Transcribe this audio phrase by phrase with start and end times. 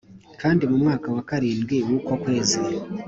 [0.41, 2.59] kandi mu mwaka wa karindwi wu ko kwezi